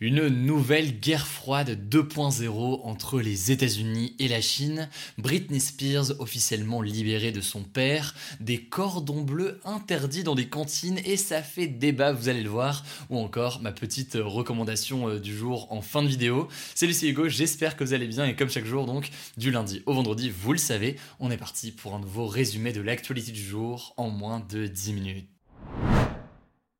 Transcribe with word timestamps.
Une 0.00 0.28
nouvelle 0.28 1.00
guerre 1.00 1.26
froide 1.26 1.76
2.0 1.90 2.82
entre 2.84 3.20
les 3.20 3.50
États-Unis 3.50 4.14
et 4.20 4.28
la 4.28 4.40
Chine, 4.40 4.88
Britney 5.18 5.58
Spears 5.58 6.20
officiellement 6.20 6.82
libérée 6.82 7.32
de 7.32 7.40
son 7.40 7.64
père, 7.64 8.14
des 8.38 8.62
cordons 8.62 9.22
bleus 9.22 9.60
interdits 9.64 10.22
dans 10.22 10.36
des 10.36 10.48
cantines 10.48 11.00
et 11.04 11.16
ça 11.16 11.42
fait 11.42 11.66
débat, 11.66 12.12
vous 12.12 12.28
allez 12.28 12.44
le 12.44 12.48
voir, 12.48 12.84
ou 13.10 13.18
encore 13.18 13.60
ma 13.60 13.72
petite 13.72 14.16
recommandation 14.20 15.08
euh, 15.08 15.18
du 15.18 15.36
jour 15.36 15.66
en 15.72 15.82
fin 15.82 16.04
de 16.04 16.08
vidéo. 16.08 16.46
Salut 16.76 16.92
c'est 16.92 17.08
Hugo, 17.08 17.28
j'espère 17.28 17.76
que 17.76 17.82
vous 17.82 17.92
allez 17.92 18.06
bien 18.06 18.24
et 18.24 18.36
comme 18.36 18.50
chaque 18.50 18.66
jour 18.66 18.86
donc 18.86 19.10
du 19.36 19.50
lundi 19.50 19.82
au 19.86 19.94
vendredi, 19.94 20.30
vous 20.30 20.52
le 20.52 20.58
savez, 20.58 20.94
on 21.18 21.32
est 21.32 21.36
parti 21.36 21.72
pour 21.72 21.96
un 21.96 21.98
nouveau 21.98 22.28
résumé 22.28 22.72
de 22.72 22.82
l'actualité 22.82 23.32
du 23.32 23.42
jour 23.42 23.94
en 23.96 24.10
moins 24.10 24.38
de 24.48 24.68
10 24.68 24.92
minutes. 24.92 25.37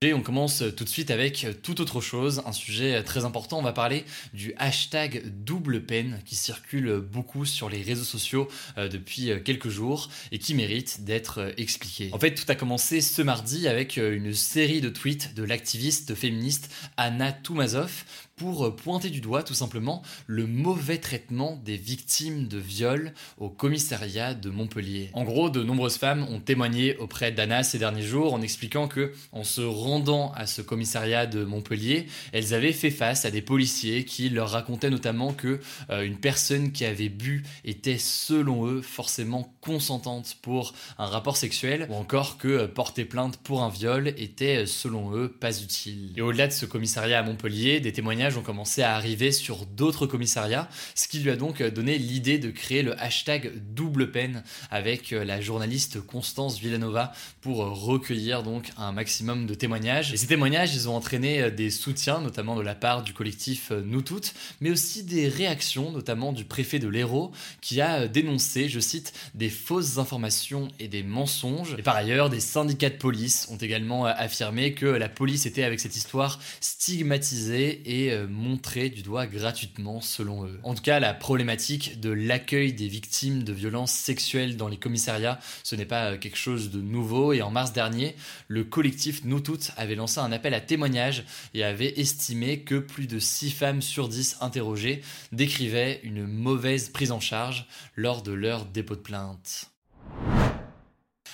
On 0.05 0.21
commence 0.21 0.63
tout 0.77 0.85
de 0.85 0.89
suite 0.89 1.11
avec 1.11 1.45
tout 1.65 1.81
autre 1.81 2.01
chose, 2.01 2.41
un 2.47 2.53
sujet 2.53 3.03
très 3.03 3.25
important. 3.25 3.59
On 3.59 3.63
va 3.63 3.73
parler 3.73 4.05
du 4.33 4.55
hashtag 4.57 5.25
double 5.27 5.87
peine 5.87 6.21
qui 6.25 6.37
circule 6.37 7.01
beaucoup 7.01 7.45
sur 7.45 7.69
les 7.69 7.83
réseaux 7.83 8.05
sociaux 8.05 8.47
euh, 8.77 8.87
depuis 8.87 9.33
quelques 9.45 9.71
jours 9.71 10.09
et 10.31 10.39
qui 10.39 10.55
mérite 10.55 11.03
d'être 11.03 11.53
expliqué. 11.57 12.11
En 12.13 12.21
fait, 12.21 12.37
tout 12.37 12.45
a 12.47 12.55
commencé 12.55 13.01
ce 13.01 13.23
mardi 13.23 13.67
avec 13.67 13.97
une 13.97 14.35
série 14.35 14.81
de 14.81 14.89
tweets 14.89 15.35
de 15.35 15.43
l'activiste 15.43 16.15
féministe 16.15 16.73
Anna 16.97 17.33
Toumazov 17.33 18.05
pour 18.39 18.75
pointer 18.77 19.11
du 19.11 19.21
doigt 19.21 19.43
tout 19.43 19.55
simplement 19.55 20.03
le 20.27 20.47
mauvais 20.47 20.99
traitement 20.99 21.61
des 21.65 21.77
victimes 21.77 22.49
de 22.49 22.59
viol 22.59 23.13
au 23.39 23.49
commissariat 23.49 24.35
de 24.35 24.51
Montpellier. 24.51 25.11
En 25.13 25.25
gros, 25.25 25.51
de 25.51 25.63
nombreuses 25.63 25.99
femmes 25.99 26.27
ont 26.31 26.41
témoigné 26.41 26.97
auprès 26.97 27.33
d'Anna 27.33 27.63
ces 27.63 27.79
derniers 27.79 28.03
jours 28.03 28.35
en 28.35 28.43
expliquant 28.43 28.89
que 28.89 29.13
en 29.33 29.45
se 29.45 29.61
rendant 29.61 30.33
à 30.33 30.47
ce 30.47 30.63
commissariat 30.63 31.27
de 31.27 31.45
Montpellier, 31.45 32.07
elles 32.33 32.55
avaient 32.55 32.73
fait 32.73 32.91
face 32.91 33.25
à 33.25 33.31
des 33.31 33.43
policiers 33.43 34.05
qui 34.05 34.29
leur 34.29 34.51
racontaient 34.51 34.91
notamment 34.91 35.33
que 35.33 35.61
euh, 35.91 36.03
une 36.03 36.19
personne 36.19 36.73
qui 36.73 36.85
avait 36.85 37.09
bu 37.09 37.45
était 37.65 37.99
selon 37.99 38.67
eux 38.67 38.83
forcément 38.83 39.55
consentante 39.61 40.37
pour 40.43 40.75
un 40.99 41.07
rapport 41.07 41.37
sexuel 41.37 41.87
ou 41.91 41.95
encore 41.95 42.39
que 42.39 42.49
euh, 42.49 42.69
porter 42.69 43.05
plainte 43.05 43.39
pour 43.39 43.63
un 43.63 43.69
viol 43.69 44.09
était 44.17 44.67
selon 44.67 45.15
eux 45.15 45.29
pas 45.29 45.61
utile. 45.61 46.13
Et 46.17 46.23
au-delà 46.23 46.47
de 46.47 46.53
ce 46.53 46.67
commissariat 46.67 47.19
à 47.19 47.23
Montpellier, 47.23 47.81
des 47.81 47.93
témoignages 47.93 48.28
ont 48.37 48.43
commencé 48.43 48.83
à 48.83 48.95
arriver 48.95 49.33
sur 49.33 49.65
d'autres 49.65 50.07
commissariats, 50.07 50.69
ce 50.95 51.09
qui 51.09 51.21
lui 51.21 51.31
a 51.31 51.37
donc 51.37 51.63
donné 51.63 51.97
l'idée 51.97 52.39
de 52.39 52.51
créer 52.51 52.83
le 52.83 53.01
hashtag 53.01 53.53
double 53.75 54.11
peine 54.11 54.43
avec 54.71 55.13
euh, 55.13 55.25
la 55.25 55.41
journaliste 55.41 56.01
Constance 56.01 56.59
Villanova 56.59 57.13
pour 57.41 57.59
recueillir 57.59 58.43
donc 58.43 58.71
un 58.77 58.93
maximum 58.93 59.47
de 59.47 59.55
témoignages. 59.55 60.13
Et 60.13 60.17
ces 60.17 60.27
témoignages, 60.27 60.75
ils 60.75 60.89
ont 60.89 60.97
entraîné 60.97 61.43
euh, 61.43 61.51
des 61.51 61.71
soutiens, 61.71 62.21
notamment 62.21 62.57
de 62.57 62.63
la 62.63 62.75
part 62.75 63.03
du 63.03 63.13
collectif 63.13 63.71
euh, 63.71 63.83
Nous 63.85 64.03
Toutes, 64.03 64.35
mais 64.61 64.71
aussi 64.71 65.05
des 65.05 65.29
réactions, 65.29 65.93
notamment 65.93 66.33
du 66.33 66.45
préfet 66.45 66.79
de 66.79 66.89
l'Hérault, 66.89 67.33
qui 67.61 67.81
a 67.81 68.09
dénoncé, 68.09 68.69
je 68.69 68.81
cite, 68.81 69.13
des 69.35 69.51
fausses 69.51 69.99
informations 69.99 70.69
et 70.79 70.89
des 70.89 71.03
mensonges. 71.03 71.77
Et 71.79 71.83
par 71.83 71.97
ailleurs, 71.97 72.31
des 72.31 72.41
syndicats 72.41 72.91
de 72.91 72.97
police 72.97 73.49
ont 73.51 73.57
également 73.57 74.05
affirmé 74.07 74.75
que 74.75 74.87
la 74.87 75.09
police 75.09 75.47
était 75.47 75.65
avec 75.65 75.81
cette 75.81 75.97
histoire 75.97 76.41
stigmatisée 76.61 78.07
et 78.07 78.18
montrer 78.27 78.91
du 78.91 79.03
doigt 79.03 79.27
gratuitement 79.27 80.01
selon 80.01 80.45
eux. 80.47 80.59
En 80.63 80.75
tout 80.75 80.83
cas, 80.83 81.01
la 81.01 81.15
problématique 81.15 82.01
de 82.01 82.11
l'accueil 82.11 82.73
des 82.73 82.89
victimes 82.89 83.43
de 83.43 83.53
violences 83.53 83.93
sexuelles 83.93 84.57
dans 84.57 84.69
les 84.69 84.77
commissariats, 84.77 85.39
ce 85.63 85.77
n'est 85.77 85.85
pas 85.85 86.17
quelque 86.17 86.37
chose 86.37 86.71
de 86.71 86.81
nouveau 86.81 87.33
et 87.33 87.43
en 87.43 87.51
mars 87.51 87.73
dernier, 87.73 88.17
le 88.49 88.65
collectif 88.65 89.25
Nous 89.25 89.41
Toutes 89.41 89.71
avait 89.77 89.95
lancé 89.95 90.21
un 90.21 90.33
appel 90.33 90.55
à 90.55 90.61
témoignages 90.61 91.25
et 91.55 91.65
avait 91.65 92.01
estimé 92.01 92.61
que 92.61 92.79
plus 92.79 93.07
de 93.07 93.19
6 93.19 93.51
femmes 93.51 93.83
sur 93.83 94.09
10 94.09 94.39
interrogées 94.41 95.03
décrivaient 95.33 96.01
une 96.03 96.27
mauvaise 96.27 96.89
prise 96.89 97.13
en 97.13 97.21
charge 97.21 97.67
lors 97.97 98.23
de 98.23 98.33
leur 98.33 98.65
dépôt 98.65 98.97
de 98.97 99.01
plainte. 99.01 99.71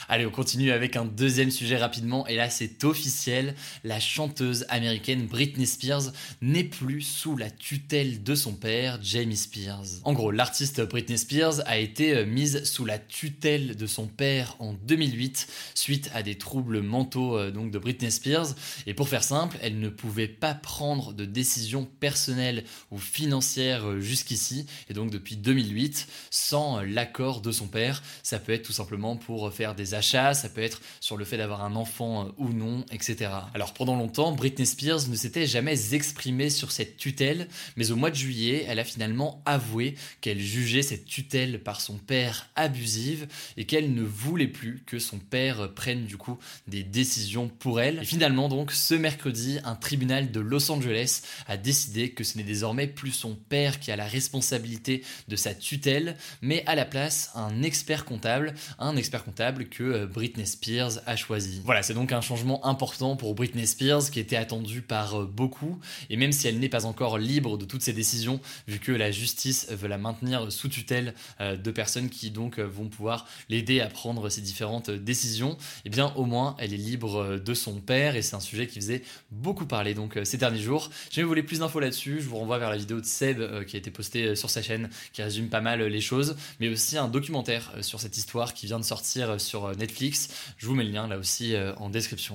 Allez, 0.08 0.26
on 0.26 0.30
continue 0.30 0.70
avec 0.70 0.96
un 0.96 1.06
deuxième 1.06 1.50
sujet 1.50 1.78
rapidement, 1.78 2.26
et 2.26 2.36
là 2.36 2.50
c'est 2.50 2.84
officiel, 2.84 3.54
la 3.84 4.00
chanteuse 4.00 4.66
américaine 4.68 5.26
Britney 5.26 5.66
Spears 5.66 6.12
n'est 6.42 6.64
plus 6.64 7.00
sous 7.00 7.36
la 7.36 7.50
tutelle 7.50 8.22
de 8.22 8.34
son 8.34 8.52
père, 8.52 8.98
Jamie 9.02 9.36
Spears. 9.36 9.86
En 10.04 10.12
gros, 10.12 10.30
l'artiste 10.30 10.82
Britney 10.82 11.16
Spears 11.16 11.60
a 11.66 11.78
été 11.78 12.14
euh, 12.14 12.26
mise 12.26 12.64
sous 12.64 12.84
la 12.84 12.98
tutelle 12.98 13.76
de 13.76 13.86
son 13.86 14.06
père 14.06 14.56
en 14.58 14.74
2008 14.74 15.48
suite 15.74 16.10
à 16.14 16.22
des 16.22 16.36
troubles 16.36 16.82
mentaux 16.82 17.38
euh, 17.38 17.50
donc 17.50 17.70
de 17.70 17.78
Britney 17.78 18.10
Spears, 18.10 18.48
et 18.86 18.92
pour 18.92 19.08
faire 19.08 19.24
simple, 19.24 19.56
elle 19.62 19.80
ne 19.80 19.88
pouvait 19.88 20.28
pas 20.28 20.54
prendre 20.54 21.14
de 21.14 21.24
décisions 21.24 21.88
personnelles 22.00 22.64
ou 22.90 22.98
financières 22.98 23.88
euh, 23.88 24.00
jusqu'ici, 24.00 24.66
et 24.90 24.92
donc 24.92 25.10
depuis 25.10 25.36
2008, 25.36 26.08
sans 26.30 26.82
l'accord 26.82 27.40
de 27.40 27.52
son 27.52 27.68
père, 27.68 28.02
ça 28.22 28.38
peut 28.38 28.52
être 28.52 28.64
tout 28.66 28.72
simplement 28.72 29.16
pour 29.16 29.50
faire 29.52 29.74
des 29.74 29.93
achats, 29.94 30.34
ça 30.34 30.48
peut 30.48 30.62
être 30.62 30.80
sur 31.00 31.16
le 31.16 31.24
fait 31.24 31.36
d'avoir 31.36 31.64
un 31.64 31.76
enfant 31.76 32.26
euh, 32.26 32.30
ou 32.38 32.50
non, 32.50 32.84
etc. 32.90 33.30
Alors 33.54 33.74
pendant 33.74 33.96
longtemps, 33.96 34.32
Britney 34.32 34.66
Spears 34.66 35.08
ne 35.08 35.16
s'était 35.16 35.46
jamais 35.46 35.94
exprimée 35.94 36.50
sur 36.50 36.72
cette 36.72 36.96
tutelle, 36.96 37.48
mais 37.76 37.90
au 37.90 37.96
mois 37.96 38.10
de 38.10 38.16
juillet, 38.16 38.64
elle 38.68 38.78
a 38.78 38.84
finalement 38.84 39.42
avoué 39.44 39.94
qu'elle 40.20 40.40
jugeait 40.40 40.82
cette 40.82 41.04
tutelle 41.04 41.62
par 41.62 41.80
son 41.80 41.94
père 41.98 42.48
abusive 42.56 43.26
et 43.56 43.64
qu'elle 43.64 43.94
ne 43.94 44.02
voulait 44.02 44.48
plus 44.48 44.82
que 44.86 44.98
son 44.98 45.18
père 45.18 45.72
prenne 45.74 46.04
du 46.04 46.16
coup 46.16 46.38
des 46.66 46.82
décisions 46.82 47.48
pour 47.48 47.80
elle. 47.80 48.04
Finalement 48.04 48.48
donc, 48.48 48.72
ce 48.72 48.94
mercredi, 48.94 49.58
un 49.64 49.76
tribunal 49.76 50.30
de 50.30 50.40
Los 50.40 50.70
Angeles 50.70 51.22
a 51.46 51.56
décidé 51.56 52.10
que 52.10 52.24
ce 52.24 52.38
n'est 52.38 52.44
désormais 52.44 52.86
plus 52.86 53.12
son 53.12 53.34
père 53.34 53.80
qui 53.80 53.90
a 53.90 53.96
la 53.96 54.06
responsabilité 54.06 55.02
de 55.28 55.36
sa 55.36 55.54
tutelle, 55.54 56.16
mais 56.42 56.62
à 56.66 56.74
la 56.74 56.84
place 56.84 57.30
un 57.34 57.62
expert 57.62 58.04
comptable, 58.04 58.54
un 58.78 58.96
expert 58.96 59.24
comptable 59.24 59.68
que 59.68 59.83
euh, 59.92 60.06
Britney 60.06 60.46
Spears 60.46 61.00
a 61.06 61.16
choisi. 61.16 61.60
Voilà, 61.64 61.82
c'est 61.82 61.94
donc 61.94 62.12
un 62.12 62.20
changement 62.20 62.64
important 62.66 63.16
pour 63.16 63.34
Britney 63.34 63.66
Spears 63.66 64.10
qui 64.10 64.20
était 64.20 64.36
attendu 64.36 64.82
par 64.82 65.20
euh, 65.20 65.24
beaucoup, 65.26 65.78
et 66.10 66.16
même 66.16 66.32
si 66.32 66.48
elle 66.48 66.58
n'est 66.58 66.68
pas 66.68 66.86
encore 66.86 67.18
libre 67.18 67.58
de 67.58 67.64
toutes 67.64 67.82
ses 67.82 67.92
décisions, 67.92 68.40
vu 68.68 68.78
que 68.78 68.92
la 68.92 69.10
justice 69.10 69.68
veut 69.70 69.88
la 69.88 69.98
maintenir 69.98 70.50
sous 70.52 70.68
tutelle 70.68 71.14
euh, 71.40 71.56
de 71.56 71.70
personnes 71.70 72.08
qui 72.08 72.30
donc 72.30 72.58
vont 72.58 72.88
pouvoir 72.88 73.26
l'aider 73.48 73.80
à 73.80 73.88
prendre 73.88 74.28
ses 74.28 74.40
différentes 74.40 74.90
décisions, 74.90 75.52
et 75.52 75.56
eh 75.86 75.90
bien 75.90 76.12
au 76.16 76.24
moins 76.24 76.56
elle 76.58 76.72
est 76.72 76.78
libre 76.78 77.38
de 77.38 77.54
son 77.54 77.80
père, 77.80 78.16
et 78.16 78.22
c'est 78.22 78.36
un 78.36 78.40
sujet 78.40 78.66
qui 78.66 78.76
faisait 78.80 79.02
beaucoup 79.30 79.66
parler 79.66 79.94
ces 80.24 80.38
derniers 80.38 80.60
jours. 80.60 80.90
Si 81.10 81.22
vous 81.22 81.28
voulez 81.28 81.42
plus 81.42 81.60
d'infos 81.60 81.80
là-dessus, 81.80 82.20
je 82.20 82.28
vous 82.28 82.36
renvoie 82.36 82.58
vers 82.58 82.70
la 82.70 82.76
vidéo 82.76 83.00
de 83.00 83.06
Seb 83.06 83.64
qui 83.64 83.76
a 83.76 83.78
été 83.78 83.90
postée 83.90 84.34
sur 84.34 84.50
sa 84.50 84.62
chaîne, 84.62 84.88
qui 85.12 85.22
résume 85.22 85.48
pas 85.48 85.60
mal 85.60 85.82
les 85.82 86.00
choses, 86.00 86.36
mais 86.60 86.68
aussi 86.68 86.96
un 86.96 87.08
documentaire 87.08 87.72
sur 87.80 88.00
cette 88.00 88.16
histoire 88.16 88.54
qui 88.54 88.66
vient 88.66 88.78
de 88.78 88.84
sortir 88.84 89.40
sur 89.40 89.73
Netflix. 89.76 90.28
Je 90.56 90.66
vous 90.66 90.74
mets 90.74 90.84
le 90.84 90.90
lien 90.90 91.06
là 91.06 91.18
aussi 91.18 91.54
euh, 91.54 91.74
en 91.76 91.90
description. 91.90 92.34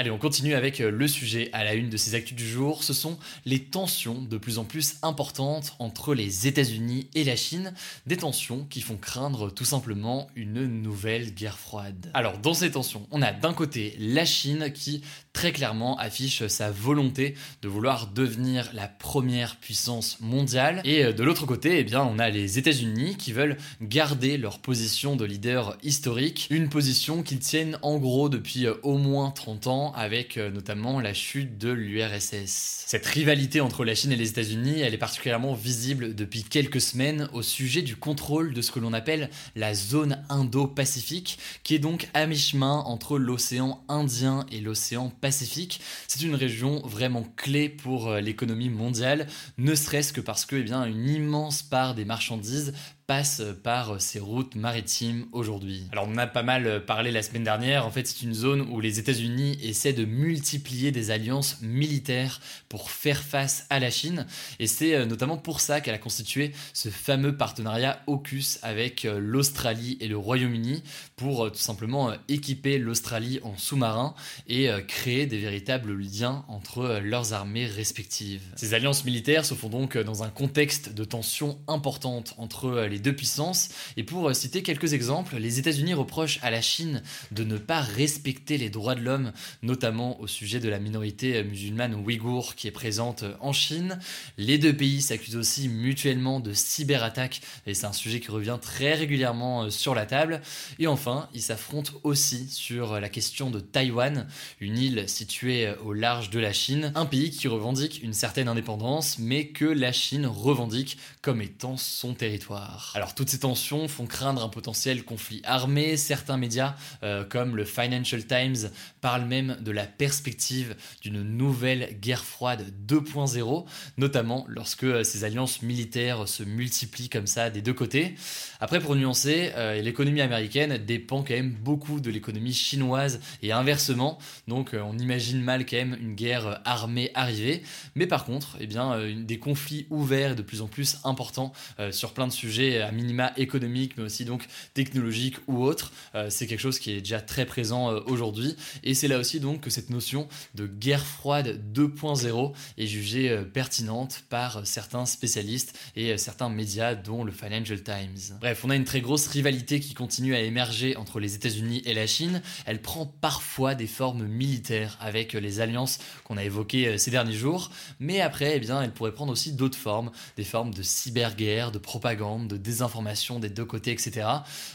Allez, 0.00 0.10
on 0.10 0.16
continue 0.16 0.54
avec 0.54 0.80
euh, 0.80 0.90
le 0.90 1.06
sujet 1.06 1.50
à 1.52 1.62
la 1.62 1.74
une 1.74 1.90
de 1.90 1.98
ces 1.98 2.14
actus 2.14 2.34
du 2.34 2.48
jour. 2.48 2.84
Ce 2.84 2.94
sont 2.94 3.18
les 3.44 3.58
tensions 3.58 4.22
de 4.22 4.38
plus 4.38 4.56
en 4.56 4.64
plus 4.64 4.94
importantes 5.02 5.74
entre 5.78 6.14
les 6.14 6.46
États-Unis 6.46 7.10
et 7.14 7.22
la 7.22 7.36
Chine. 7.36 7.74
Des 8.06 8.16
tensions 8.16 8.64
qui 8.64 8.80
font 8.80 8.96
craindre 8.96 9.50
tout 9.50 9.66
simplement 9.66 10.28
une 10.36 10.64
nouvelle 10.64 11.34
guerre 11.34 11.58
froide. 11.58 12.10
Alors, 12.14 12.38
dans 12.38 12.54
ces 12.54 12.70
tensions, 12.70 13.06
on 13.10 13.20
a 13.20 13.32
d'un 13.32 13.52
côté 13.52 13.94
la 13.98 14.24
Chine 14.24 14.72
qui 14.72 15.02
très 15.32 15.52
clairement 15.52 15.96
affiche 15.98 16.46
sa 16.48 16.70
volonté 16.70 17.34
de 17.62 17.68
vouloir 17.68 18.08
devenir 18.08 18.70
la 18.74 18.88
première 18.88 19.56
puissance 19.56 20.18
mondiale. 20.20 20.80
Et 20.84 21.04
euh, 21.04 21.12
de 21.12 21.22
l'autre 21.22 21.46
côté, 21.46 21.78
eh 21.78 21.84
bien, 21.84 22.02
on 22.02 22.18
a 22.18 22.30
les 22.30 22.58
États-Unis 22.58 23.16
qui 23.16 23.32
veulent 23.32 23.56
garder 23.80 24.36
leur 24.36 24.58
position 24.58 25.16
de 25.16 25.24
leader 25.24 25.76
historique, 25.82 26.46
une 26.50 26.68
position 26.68 27.22
qu'ils 27.22 27.38
tiennent 27.38 27.78
en 27.82 27.98
gros 27.98 28.28
depuis 28.28 28.66
euh, 28.66 28.74
au 28.82 28.98
moins 28.98 29.30
30 29.30 29.66
ans 29.68 29.92
avec 29.94 30.36
euh, 30.36 30.50
notamment 30.50 31.00
la 31.00 31.14
chute 31.14 31.58
de 31.58 31.70
l'URSS. 31.70 32.84
Cette 32.86 33.06
rivalité 33.06 33.60
entre 33.60 33.84
la 33.84 33.94
Chine 33.94 34.12
et 34.12 34.16
les 34.16 34.30
États-Unis, 34.30 34.80
elle 34.80 34.94
est 34.94 34.98
particulièrement 34.98 35.54
visible 35.54 36.14
depuis 36.14 36.42
quelques 36.42 36.80
semaines 36.80 37.28
au 37.32 37.42
sujet 37.42 37.82
du 37.82 37.96
contrôle 37.96 38.52
de 38.52 38.62
ce 38.62 38.72
que 38.72 38.80
l'on 38.80 38.92
appelle 38.92 39.30
la 39.54 39.74
zone 39.74 40.22
Indo-Pacifique, 40.28 41.38
qui 41.62 41.74
est 41.74 41.78
donc 41.78 42.08
à 42.14 42.26
mi-chemin 42.26 42.78
entre 42.86 43.18
l'océan 43.18 43.82
Indien 43.88 44.46
et 44.50 44.60
l'océan 44.60 45.12
Pacifique. 45.20 45.80
C'est 46.08 46.22
une 46.22 46.34
région 46.34 46.80
vraiment 46.86 47.24
clé 47.36 47.68
pour 47.68 48.08
euh, 48.08 48.20
l'économie 48.20 48.70
mondiale, 48.70 49.26
ne 49.58 49.74
serait-ce 49.74 50.12
que 50.12 50.20
parce 50.20 50.46
que 50.46 50.56
eh 50.56 50.62
bien, 50.62 50.84
une 50.84 51.08
immense 51.08 51.62
part 51.62 51.94
des 51.94 52.04
marchandises 52.04 52.72
passe 53.10 53.42
par 53.64 54.00
ces 54.00 54.20
routes 54.20 54.54
maritimes 54.54 55.26
aujourd'hui. 55.32 55.82
Alors 55.90 56.06
on 56.08 56.16
a 56.16 56.28
pas 56.28 56.44
mal 56.44 56.84
parlé 56.84 57.10
la 57.10 57.24
semaine 57.24 57.42
dernière, 57.42 57.84
en 57.84 57.90
fait 57.90 58.06
c'est 58.06 58.22
une 58.22 58.34
zone 58.34 58.60
où 58.60 58.78
les 58.78 59.00
États-Unis 59.00 59.58
essaient 59.64 59.92
de 59.92 60.04
multiplier 60.04 60.92
des 60.92 61.10
alliances 61.10 61.60
militaires 61.60 62.40
pour 62.68 62.92
faire 62.92 63.20
face 63.20 63.66
à 63.68 63.80
la 63.80 63.90
Chine, 63.90 64.28
et 64.60 64.68
c'est 64.68 64.94
euh, 64.94 65.06
notamment 65.06 65.38
pour 65.38 65.58
ça 65.58 65.80
qu'elle 65.80 65.96
a 65.96 65.98
constitué 65.98 66.52
ce 66.72 66.88
fameux 66.88 67.36
partenariat 67.36 68.00
AUKUS 68.06 68.60
avec 68.62 69.04
euh, 69.04 69.18
l'Australie 69.18 69.98
et 70.00 70.06
le 70.06 70.16
Royaume-Uni 70.16 70.84
pour 71.16 71.46
euh, 71.46 71.50
tout 71.50 71.58
simplement 71.58 72.12
équiper 72.28 72.78
l'Australie 72.78 73.40
en 73.42 73.56
sous-marin 73.56 74.14
et 74.46 74.68
créer 74.86 75.26
des 75.26 75.38
véritables 75.38 75.98
liens 75.98 76.44
entre 76.46 77.00
leurs 77.02 77.32
armées 77.32 77.66
respectives. 77.66 78.42
Ces 78.54 78.72
alliances 78.74 79.04
militaires 79.04 79.44
se 79.44 79.54
font 79.54 79.68
donc 79.68 79.98
dans 79.98 80.22
un 80.22 80.28
contexte 80.28 80.94
de 80.94 81.02
tensions 81.02 81.58
importantes 81.66 82.34
entre 82.38 82.84
les 82.84 82.99
deux 83.00 83.14
puissances. 83.14 83.68
Et 83.96 84.04
pour 84.04 84.28
euh, 84.28 84.34
citer 84.34 84.62
quelques 84.62 84.92
exemples, 84.92 85.36
les 85.36 85.58
États-Unis 85.58 85.94
reprochent 85.94 86.38
à 86.42 86.50
la 86.50 86.60
Chine 86.60 87.02
de 87.30 87.44
ne 87.44 87.58
pas 87.58 87.80
respecter 87.80 88.58
les 88.58 88.70
droits 88.70 88.94
de 88.94 89.00
l'homme, 89.00 89.32
notamment 89.62 90.20
au 90.20 90.26
sujet 90.26 90.60
de 90.60 90.68
la 90.68 90.78
minorité 90.78 91.36
euh, 91.36 91.44
musulmane 91.44 91.94
ouïghour 91.94 92.54
qui 92.54 92.68
est 92.68 92.72
présente 92.72 93.22
euh, 93.22 93.34
en 93.40 93.52
Chine. 93.52 93.98
Les 94.38 94.58
deux 94.58 94.76
pays 94.76 95.02
s'accusent 95.02 95.36
aussi 95.36 95.68
mutuellement 95.68 96.40
de 96.40 96.52
cyberattaques, 96.52 97.40
et 97.66 97.74
c'est 97.74 97.86
un 97.86 97.92
sujet 97.92 98.20
qui 98.20 98.30
revient 98.30 98.58
très 98.60 98.94
régulièrement 98.94 99.70
sur 99.70 99.94
la 99.94 100.06
table. 100.06 100.40
Et 100.78 100.86
enfin, 100.86 101.28
ils 101.34 101.42
s'affrontent 101.42 101.92
aussi 102.04 102.48
sur 102.48 103.00
la 103.00 103.08
question 103.08 103.50
de 103.50 103.60
Taïwan, 103.60 104.26
une 104.60 104.78
île 104.78 105.08
située 105.08 105.72
au 105.84 105.92
large 105.92 106.30
de 106.30 106.38
la 106.38 106.52
Chine, 106.52 106.92
un 106.94 107.06
pays 107.06 107.30
qui 107.30 107.48
revendique 107.48 108.02
une 108.02 108.12
certaine 108.12 108.48
indépendance, 108.48 109.18
mais 109.18 109.48
que 109.48 109.64
la 109.64 109.92
Chine 109.92 110.26
revendique 110.26 110.98
comme 111.22 111.42
étant 111.42 111.76
son 111.76 112.14
territoire. 112.14 112.79
Alors 112.94 113.14
toutes 113.14 113.30
ces 113.30 113.40
tensions 113.40 113.88
font 113.88 114.06
craindre 114.06 114.42
un 114.42 114.48
potentiel 114.48 115.04
conflit 115.04 115.40
armé. 115.44 115.96
Certains 115.96 116.36
médias, 116.36 116.74
euh, 117.02 117.24
comme 117.24 117.56
le 117.56 117.64
Financial 117.64 118.24
Times, 118.24 118.70
parlent 119.00 119.24
même 119.24 119.56
de 119.60 119.70
la 119.70 119.86
perspective 119.86 120.76
d'une 121.02 121.22
nouvelle 121.22 121.98
guerre 122.00 122.24
froide 122.24 122.72
2.0, 122.86 123.64
notamment 123.96 124.44
lorsque 124.48 124.84
euh, 124.84 125.04
ces 125.04 125.24
alliances 125.24 125.62
militaires 125.62 126.28
se 126.28 126.42
multiplient 126.42 127.08
comme 127.08 127.26
ça 127.26 127.50
des 127.50 127.62
deux 127.62 127.74
côtés. 127.74 128.14
Après, 128.60 128.80
pour 128.80 128.96
nuancer, 128.96 129.52
euh, 129.56 129.80
l'économie 129.80 130.20
américaine 130.20 130.78
dépend 130.78 131.22
quand 131.22 131.34
même 131.34 131.52
beaucoup 131.52 132.00
de 132.00 132.10
l'économie 132.10 132.52
chinoise 132.52 133.20
et 133.42 133.52
inversement. 133.52 134.18
Donc 134.48 134.74
on 134.74 134.98
imagine 134.98 135.40
mal 135.40 135.66
quand 135.66 135.76
même 135.76 135.96
une 136.00 136.14
guerre 136.14 136.60
armée 136.64 137.10
arriver. 137.14 137.62
Mais 137.94 138.06
par 138.06 138.24
contre, 138.24 138.56
eh 138.60 138.66
bien, 138.66 138.98
des 139.16 139.38
conflits 139.38 139.86
ouverts 139.90 140.36
de 140.36 140.42
plus 140.42 140.60
en 140.60 140.66
plus 140.66 140.98
importants 141.04 141.52
sur 141.90 142.12
plein 142.12 142.26
de 142.26 142.32
sujets 142.32 142.69
à 142.78 142.92
minima 142.92 143.32
économique, 143.36 143.94
mais 143.96 144.04
aussi 144.04 144.24
donc 144.24 144.46
technologique 144.74 145.36
ou 145.46 145.62
autre. 145.62 145.92
Euh, 146.14 146.28
c'est 146.30 146.46
quelque 146.46 146.60
chose 146.60 146.78
qui 146.78 146.92
est 146.92 147.00
déjà 147.00 147.20
très 147.20 147.46
présent 147.46 147.90
euh, 147.90 148.00
aujourd'hui. 148.06 148.56
Et 148.82 148.94
c'est 148.94 149.08
là 149.08 149.18
aussi 149.18 149.40
donc 149.40 149.60
que 149.60 149.70
cette 149.70 149.90
notion 149.90 150.28
de 150.54 150.66
guerre 150.66 151.04
froide 151.04 151.60
2.0 151.74 152.52
est 152.78 152.86
jugée 152.86 153.30
euh, 153.30 153.44
pertinente 153.44 154.24
par 154.28 154.66
certains 154.66 155.06
spécialistes 155.06 155.78
et 155.96 156.16
certains 156.18 156.48
médias, 156.48 156.94
dont 156.94 157.24
le 157.24 157.32
Financial 157.32 157.82
Times. 157.82 158.36
Bref, 158.40 158.64
on 158.64 158.70
a 158.70 158.76
une 158.76 158.84
très 158.84 159.00
grosse 159.00 159.26
rivalité 159.26 159.80
qui 159.80 159.94
continue 159.94 160.34
à 160.34 160.40
émerger 160.40 160.96
entre 160.96 161.20
les 161.20 161.34
États-Unis 161.34 161.82
et 161.84 161.94
la 161.94 162.06
Chine. 162.06 162.42
Elle 162.66 162.80
prend 162.80 163.06
parfois 163.06 163.74
des 163.74 163.86
formes 163.86 164.26
militaires 164.26 164.96
avec 165.00 165.32
les 165.32 165.60
alliances 165.60 165.98
qu'on 166.24 166.36
a 166.36 166.44
évoquées 166.44 166.98
ces 166.98 167.10
derniers 167.10 167.34
jours, 167.34 167.70
mais 167.98 168.20
après, 168.20 168.56
eh 168.56 168.60
bien, 168.60 168.82
elle 168.82 168.92
pourrait 168.92 169.12
prendre 169.12 169.32
aussi 169.32 169.52
d'autres 169.52 169.78
formes, 169.78 170.10
des 170.36 170.44
formes 170.44 170.72
de 170.74 170.82
cyberguerre, 170.82 171.72
de 171.72 171.78
propagande, 171.78 172.48
de 172.48 172.56
désinformation 172.60 173.38
des 173.38 173.48
deux 173.48 173.64
côtés, 173.64 173.92
etc. 173.92 174.26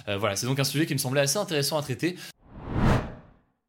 Euh, 0.07 0.17
voilà, 0.17 0.35
c'est 0.35 0.45
donc 0.45 0.59
un 0.59 0.63
sujet 0.63 0.85
qui 0.85 0.93
me 0.93 0.99
semblait 0.99 1.21
assez 1.21 1.37
intéressant 1.37 1.77
à 1.77 1.81
traiter. 1.81 2.17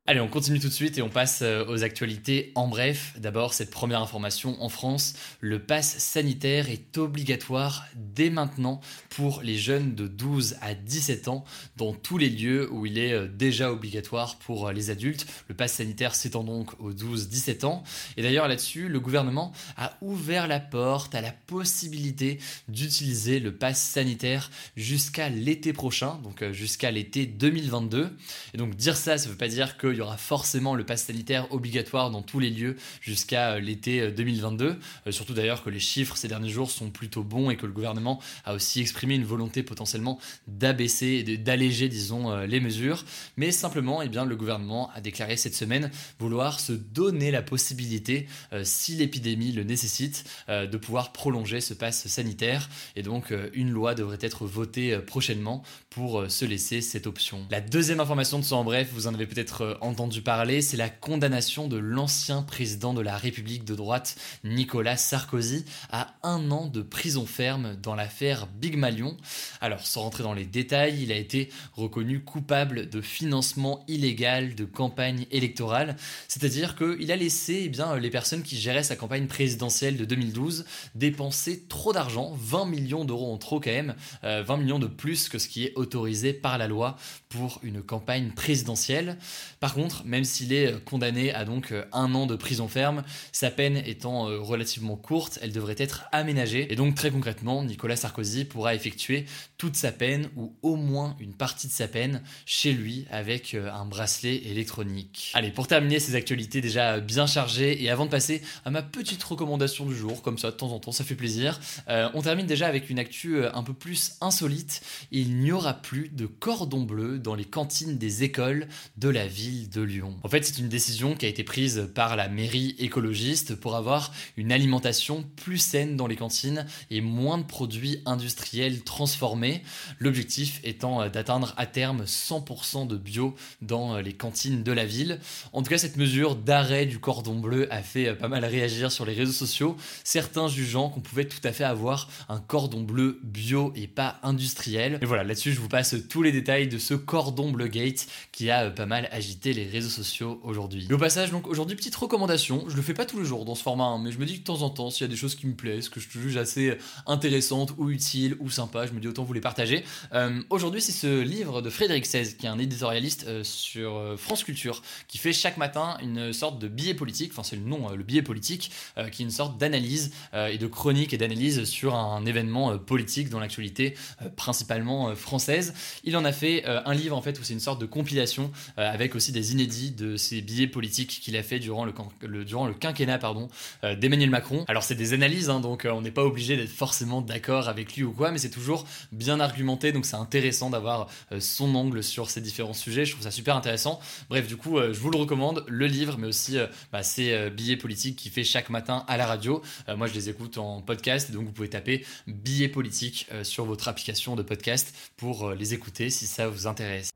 Allez, 0.08 0.20
on 0.20 0.28
continue 0.28 0.60
tout 0.60 0.68
de 0.68 0.72
suite 0.72 0.98
et 0.98 1.02
on 1.02 1.08
passe 1.08 1.40
euh, 1.42 1.66
aux 1.66 1.82
actualités. 1.82 2.52
En 2.54 2.68
bref, 2.68 3.14
d'abord, 3.18 3.52
cette 3.52 3.72
première 3.72 4.00
information 4.00 4.56
en 4.62 4.68
France, 4.68 5.14
le 5.40 5.58
pass 5.58 5.98
sanitaire 5.98 6.70
est 6.70 6.96
obligatoire 6.96 7.84
dès 7.96 8.30
maintenant 8.30 8.80
pour 9.08 9.42
les 9.42 9.56
jeunes 9.56 9.96
de 9.96 10.06
12 10.06 10.58
à 10.60 10.74
17 10.74 11.26
ans 11.26 11.44
dans 11.76 11.92
tous 11.92 12.18
les 12.18 12.30
lieux 12.30 12.70
où 12.70 12.86
il 12.86 13.00
est 13.00 13.14
euh, 13.14 13.26
déjà 13.26 13.72
obligatoire 13.72 14.38
pour 14.38 14.68
euh, 14.68 14.72
les 14.72 14.90
adultes. 14.90 15.26
Le 15.48 15.56
pass 15.56 15.72
sanitaire 15.72 16.14
s'étend 16.14 16.44
donc 16.44 16.78
aux 16.78 16.92
12-17 16.92 17.66
ans. 17.66 17.82
Et 18.16 18.22
d'ailleurs, 18.22 18.46
là-dessus, 18.46 18.86
le 18.86 19.00
gouvernement 19.00 19.50
a 19.76 19.98
ouvert 20.02 20.46
la 20.46 20.60
porte 20.60 21.16
à 21.16 21.20
la 21.20 21.32
possibilité 21.32 22.38
d'utiliser 22.68 23.40
le 23.40 23.56
pass 23.56 23.82
sanitaire 23.82 24.52
jusqu'à 24.76 25.30
l'été 25.30 25.72
prochain, 25.72 26.20
donc 26.22 26.48
jusqu'à 26.52 26.92
l'été 26.92 27.26
2022. 27.26 28.16
Et 28.54 28.56
donc, 28.56 28.76
dire 28.76 28.96
ça, 28.96 29.18
ça 29.18 29.26
ne 29.26 29.32
veut 29.32 29.36
pas 29.36 29.48
dire 29.48 29.76
que 29.76 29.95
il 29.96 30.00
y 30.00 30.02
aura 30.02 30.18
forcément 30.18 30.74
le 30.74 30.84
pass 30.84 31.04
sanitaire 31.04 31.50
obligatoire 31.52 32.10
dans 32.10 32.20
tous 32.20 32.38
les 32.38 32.50
lieux 32.50 32.76
jusqu'à 33.00 33.52
euh, 33.52 33.60
l'été 33.60 34.10
2022. 34.10 34.66
Euh, 34.66 34.74
euh, 35.06 35.10
surtout 35.10 35.32
d'ailleurs 35.32 35.64
que 35.64 35.70
les 35.70 35.80
chiffres 35.80 36.16
ces 36.16 36.28
derniers 36.28 36.50
jours 36.50 36.70
sont 36.70 36.90
plutôt 36.90 37.22
bons 37.22 37.48
et 37.48 37.56
que 37.56 37.64
le 37.64 37.72
gouvernement 37.72 38.20
a 38.44 38.52
aussi 38.52 38.80
exprimé 38.80 39.14
une 39.14 39.24
volonté 39.24 39.62
potentiellement 39.62 40.18
d'abaisser 40.46 41.24
et 41.26 41.38
d'alléger, 41.38 41.88
disons, 41.88 42.36
les 42.40 42.60
mesures. 42.60 43.04
Mais 43.36 43.50
simplement, 43.52 44.02
eh 44.02 44.08
bien, 44.08 44.26
le 44.26 44.36
gouvernement 44.36 44.90
a 44.94 45.00
déclaré 45.00 45.36
cette 45.36 45.54
semaine 45.54 45.90
vouloir 46.18 46.60
se 46.60 46.72
donner 46.72 47.30
la 47.30 47.42
possibilité, 47.42 48.26
si 48.62 48.96
l'épidémie 48.96 49.52
le 49.52 49.64
nécessite, 49.64 50.24
de 50.48 50.76
pouvoir 50.76 51.12
prolonger 51.12 51.60
ce 51.60 51.74
pass 51.74 52.06
sanitaire. 52.06 52.68
Et 52.96 53.02
donc, 53.02 53.32
une 53.54 53.70
loi 53.70 53.94
devrait 53.94 54.18
être 54.20 54.46
votée 54.46 54.98
prochainement 54.98 55.62
pour 55.90 56.30
se 56.30 56.44
laisser 56.44 56.80
cette 56.80 57.06
option. 57.06 57.46
La 57.50 57.60
deuxième 57.60 58.00
information 58.00 58.38
de 58.38 58.44
ce 58.44 58.54
en 58.54 58.64
bref, 58.64 58.88
vous 58.92 59.06
en 59.06 59.14
avez 59.14 59.26
peut-être 59.26 59.78
parler, 60.26 60.62
c'est 60.62 60.76
la 60.76 60.88
condamnation 60.88 61.68
de 61.68 61.76
l'ancien 61.76 62.42
président 62.42 62.94
de 62.94 63.00
la 63.00 63.16
République 63.16 63.64
de 63.64 63.74
droite, 63.74 64.16
Nicolas 64.42 64.96
Sarkozy, 64.96 65.64
à 65.90 66.14
un 66.22 66.50
an 66.50 66.66
de 66.66 66.82
prison 66.82 67.26
ferme 67.26 67.76
dans 67.76 67.94
l'affaire 67.94 68.46
Big 68.46 68.76
Malion. 68.76 69.16
Alors, 69.60 69.86
sans 69.86 70.02
rentrer 70.02 70.22
dans 70.22 70.34
les 70.34 70.46
détails, 70.46 71.02
il 71.02 71.12
a 71.12 71.16
été 71.16 71.50
reconnu 71.74 72.20
coupable 72.20 72.88
de 72.88 73.00
financement 73.00 73.84
illégal 73.86 74.54
de 74.54 74.64
campagne 74.64 75.26
électorale, 75.30 75.96
c'est-à-dire 76.28 76.76
qu'il 76.76 77.12
a 77.12 77.16
laissé 77.16 77.62
eh 77.64 77.68
bien, 77.68 77.96
les 77.96 78.10
personnes 78.10 78.42
qui 78.42 78.56
géraient 78.56 78.82
sa 78.82 78.96
campagne 78.96 79.26
présidentielle 79.26 79.96
de 79.96 80.04
2012 80.04 80.64
dépenser 80.94 81.64
trop 81.68 81.92
d'argent, 81.92 82.36
20 82.36 82.66
millions 82.66 83.04
d'euros 83.04 83.32
en 83.32 83.38
trop 83.38 83.60
quand 83.60 83.70
même, 83.70 83.94
20 84.22 84.28
euh, 84.28 84.56
millions 84.56 84.78
de 84.78 84.86
plus 84.86 85.28
que 85.28 85.38
ce 85.38 85.48
qui 85.48 85.64
est 85.64 85.72
autorisé 85.76 86.32
par 86.32 86.58
la 86.58 86.66
loi 86.66 86.96
pour 87.28 87.60
une 87.62 87.82
campagne 87.82 88.30
présidentielle. 88.30 89.18
Par 89.60 89.75
contre, 89.76 90.04
même 90.04 90.24
s'il 90.24 90.52
est 90.52 90.72
euh, 90.72 90.78
condamné 90.84 91.32
à 91.32 91.44
donc 91.44 91.70
euh, 91.70 91.84
un 91.92 92.14
an 92.14 92.26
de 92.26 92.34
prison 92.34 92.66
ferme, 92.66 93.04
sa 93.30 93.50
peine 93.50 93.76
étant 93.76 94.28
euh, 94.28 94.38
relativement 94.40 94.96
courte, 94.96 95.38
elle 95.42 95.52
devrait 95.52 95.76
être 95.78 96.06
aménagée. 96.12 96.72
Et 96.72 96.76
donc 96.76 96.94
très 96.94 97.10
concrètement, 97.10 97.62
Nicolas 97.62 97.96
Sarkozy 97.96 98.46
pourra 98.46 98.74
effectuer 98.74 99.26
toute 99.58 99.76
sa 99.76 99.92
peine 99.92 100.30
ou 100.36 100.54
au 100.62 100.76
moins 100.76 101.14
une 101.20 101.34
partie 101.34 101.66
de 101.66 101.72
sa 101.72 101.88
peine 101.88 102.22
chez 102.46 102.72
lui 102.72 103.06
avec 103.10 103.54
un 103.54 103.86
bracelet 103.86 104.36
électronique. 104.46 105.30
Allez, 105.34 105.50
pour 105.50 105.66
terminer 105.66 105.98
ces 105.98 106.14
actualités 106.14 106.60
déjà 106.60 107.00
bien 107.00 107.26
chargées 107.26 107.82
et 107.82 107.90
avant 107.90 108.06
de 108.06 108.10
passer 108.10 108.42
à 108.64 108.70
ma 108.70 108.82
petite 108.82 109.22
recommandation 109.22 109.86
du 109.86 109.96
jour, 109.96 110.22
comme 110.22 110.38
ça 110.38 110.50
de 110.50 110.56
temps 110.56 110.72
en 110.72 110.78
temps, 110.78 110.92
ça 110.92 111.04
fait 111.04 111.14
plaisir, 111.14 111.58
on 111.88 112.20
termine 112.20 112.46
déjà 112.46 112.66
avec 112.66 112.90
une 112.90 112.98
actu 112.98 113.44
un 113.46 113.62
peu 113.62 113.72
plus 113.72 114.16
insolite. 114.20 114.82
Il 115.10 115.38
n'y 115.38 115.52
aura 115.52 115.74
plus 115.74 116.10
de 116.10 116.26
cordon 116.26 116.82
bleu 116.82 117.18
dans 117.18 117.34
les 117.34 117.46
cantines 117.46 117.96
des 117.96 118.24
écoles 118.24 118.68
de 118.98 119.08
la 119.08 119.26
ville 119.26 119.65
de 119.72 119.82
Lyon. 119.82 120.16
En 120.22 120.28
fait, 120.28 120.44
c'est 120.44 120.58
une 120.58 120.68
décision 120.68 121.14
qui 121.14 121.26
a 121.26 121.28
été 121.28 121.44
prise 121.44 121.90
par 121.94 122.16
la 122.16 122.28
mairie 122.28 122.74
écologiste 122.78 123.54
pour 123.54 123.76
avoir 123.76 124.12
une 124.36 124.52
alimentation 124.52 125.24
plus 125.36 125.58
saine 125.58 125.96
dans 125.96 126.06
les 126.06 126.16
cantines 126.16 126.66
et 126.90 127.00
moins 127.00 127.38
de 127.38 127.44
produits 127.44 128.02
industriels 128.06 128.82
transformés. 128.82 129.62
L'objectif 129.98 130.60
étant 130.64 131.02
euh, 131.02 131.08
d'atteindre 131.08 131.54
à 131.56 131.66
terme 131.66 132.04
100% 132.04 132.86
de 132.86 132.96
bio 132.96 133.34
dans 133.62 133.96
euh, 133.96 134.02
les 134.02 134.12
cantines 134.12 134.62
de 134.62 134.72
la 134.72 134.84
ville. 134.84 135.20
En 135.52 135.62
tout 135.62 135.70
cas, 135.70 135.78
cette 135.78 135.96
mesure 135.96 136.36
d'arrêt 136.36 136.86
du 136.86 136.98
cordon 136.98 137.38
bleu 137.38 137.72
a 137.72 137.82
fait 137.82 138.08
euh, 138.08 138.14
pas 138.14 138.28
mal 138.28 138.44
réagir 138.44 138.92
sur 138.92 139.04
les 139.06 139.14
réseaux 139.14 139.32
sociaux, 139.32 139.76
certains 140.04 140.48
jugeant 140.48 140.88
qu'on 140.90 141.00
pouvait 141.00 141.26
tout 141.26 141.40
à 141.44 141.52
fait 141.52 141.64
avoir 141.64 142.08
un 142.28 142.40
cordon 142.40 142.82
bleu 142.82 143.20
bio 143.22 143.72
et 143.74 143.86
pas 143.86 144.18
industriel. 144.22 144.98
Et 145.02 145.06
voilà, 145.06 145.24
là-dessus, 145.24 145.52
je 145.52 145.60
vous 145.60 145.68
passe 145.68 145.94
tous 146.08 146.22
les 146.22 146.32
détails 146.32 146.68
de 146.68 146.78
ce 146.78 146.94
cordon 146.94 147.50
bleu 147.50 147.68
gate 147.68 148.06
qui 148.32 148.50
a 148.50 148.70
pas 148.70 148.86
mal 148.86 149.08
agité 149.12 149.54
les 149.56 149.66
réseaux 149.66 149.90
sociaux 149.90 150.40
aujourd'hui. 150.44 150.86
au 150.90 150.98
passage, 150.98 151.30
donc 151.30 151.46
aujourd'hui, 151.46 151.76
petite 151.76 151.96
recommandation, 151.96 152.64
je 152.68 152.76
le 152.76 152.82
fais 152.82 152.94
pas 152.94 153.06
tous 153.06 153.18
les 153.18 153.24
jours 153.24 153.44
dans 153.44 153.54
ce 153.54 153.62
format, 153.62 153.84
hein, 153.84 153.98
mais 153.98 154.12
je 154.12 154.18
me 154.18 154.26
dis 154.26 154.34
que 154.34 154.40
de 154.40 154.44
temps 154.44 154.62
en 154.62 154.70
temps, 154.70 154.90
s'il 154.90 155.04
y 155.06 155.08
a 155.08 155.10
des 155.10 155.16
choses 155.16 155.34
qui 155.34 155.46
me 155.46 155.54
plaisent, 155.54 155.88
que 155.88 155.98
je 155.98 156.08
juge 156.10 156.36
assez 156.36 156.76
intéressantes 157.06 157.72
ou 157.78 157.90
utiles 157.90 158.36
ou 158.38 158.50
sympas, 158.50 158.86
je 158.86 158.92
me 158.92 159.00
dis 159.00 159.08
autant 159.08 159.24
vous 159.24 159.32
les 159.32 159.40
partager. 159.40 159.84
Euh, 160.12 160.42
aujourd'hui, 160.50 160.80
c'est 160.80 160.92
ce 160.92 161.22
livre 161.22 161.62
de 161.62 161.70
Frédéric 161.70 162.04
XVI, 162.04 162.36
qui 162.36 162.46
est 162.46 162.48
un 162.48 162.58
éditorialiste 162.58 163.24
euh, 163.26 163.44
sur 163.44 163.96
euh, 163.96 164.16
France 164.16 164.44
Culture, 164.44 164.82
qui 165.08 165.18
fait 165.18 165.32
chaque 165.32 165.56
matin 165.56 165.96
une 166.02 166.32
sorte 166.32 166.58
de 166.58 166.68
billet 166.68 166.94
politique, 166.94 167.32
enfin 167.32 167.42
c'est 167.42 167.56
le 167.56 167.62
nom, 167.62 167.90
le 167.90 168.04
billet 168.04 168.22
politique, 168.22 168.70
qui 169.12 169.22
est 169.22 169.24
une 169.24 169.30
sorte 169.30 169.58
d'analyse 169.58 170.12
et 170.34 170.58
de 170.58 170.66
chronique 170.66 171.14
et 171.14 171.16
d'analyse 171.16 171.64
sur 171.64 171.94
un 171.94 172.24
événement 172.26 172.78
politique 172.78 173.30
dans 173.30 173.40
l'actualité 173.40 173.94
principalement 174.36 175.14
française. 175.14 175.74
Il 176.04 176.16
en 176.16 176.24
a 176.24 176.32
fait 176.32 176.64
un 176.64 176.94
livre 176.94 177.16
en 177.16 177.22
fait 177.22 177.38
où 177.38 177.44
c'est 177.44 177.54
une 177.54 177.60
sorte 177.60 177.80
de 177.80 177.86
compilation 177.86 178.50
avec 178.76 179.14
aussi 179.14 179.32
inédits 179.40 179.90
de 179.90 180.16
ces 180.16 180.40
billets 180.40 180.66
politiques 180.66 181.20
qu'il 181.22 181.36
a 181.36 181.42
fait 181.42 181.58
durant 181.58 181.84
le, 181.84 182.44
durant 182.44 182.66
le 182.66 182.74
quinquennat 182.74 183.18
pardon 183.18 183.48
d'Emmanuel 183.82 184.30
Macron. 184.30 184.64
Alors 184.68 184.82
c'est 184.82 184.94
des 184.94 185.12
analyses, 185.12 185.50
hein, 185.50 185.60
donc 185.60 185.86
on 185.90 186.00
n'est 186.00 186.10
pas 186.10 186.24
obligé 186.24 186.56
d'être 186.56 186.70
forcément 186.70 187.20
d'accord 187.20 187.68
avec 187.68 187.94
lui 187.96 188.02
ou 188.02 188.12
quoi, 188.12 188.30
mais 188.30 188.38
c'est 188.38 188.50
toujours 188.50 188.84
bien 189.12 189.40
argumenté, 189.40 189.92
donc 189.92 190.06
c'est 190.06 190.16
intéressant 190.16 190.70
d'avoir 190.70 191.08
euh, 191.32 191.40
son 191.40 191.74
angle 191.74 192.02
sur 192.02 192.30
ces 192.30 192.40
différents 192.40 192.74
sujets. 192.74 193.04
Je 193.04 193.12
trouve 193.12 193.24
ça 193.24 193.30
super 193.30 193.56
intéressant. 193.56 194.00
Bref, 194.28 194.46
du 194.46 194.56
coup, 194.56 194.78
euh, 194.78 194.92
je 194.92 195.00
vous 195.00 195.10
le 195.10 195.18
recommande, 195.18 195.64
le 195.68 195.86
livre, 195.86 196.16
mais 196.18 196.26
aussi 196.26 196.58
euh, 196.58 196.66
bah, 196.92 197.02
ces 197.02 197.50
billets 197.50 197.76
politiques 197.76 198.16
qu'il 198.16 198.32
fait 198.32 198.44
chaque 198.44 198.70
matin 198.70 199.04
à 199.08 199.16
la 199.16 199.26
radio. 199.26 199.62
moi, 199.96 200.06
je 200.06 200.14
les 200.14 200.28
écoute 200.28 200.58
en 200.58 200.80
podcast, 200.80 201.30
donc 201.30 201.44
vous 201.44 201.52
pouvez 201.52 201.68
taper 201.68 202.04
billets 202.26 202.68
politiques 202.68 203.28
sur 203.42 203.64
votre 203.64 203.88
application 203.88 204.36
de 204.36 204.42
podcast 204.42 204.94
pour 205.16 205.50
les 205.50 205.74
écouter 205.74 206.10
si 206.10 206.26
ça 206.26 206.48
vous 206.48 206.66
intéresse. 206.66 207.15